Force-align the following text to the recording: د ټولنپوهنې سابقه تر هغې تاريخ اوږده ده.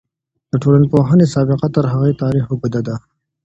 د 0.51 0.53
ټولنپوهنې 0.63 1.25
سابقه 1.35 1.67
تر 1.75 1.85
هغې 1.93 2.11
تاريخ 2.23 2.45
اوږده 2.49 2.81
ده. 2.87 2.95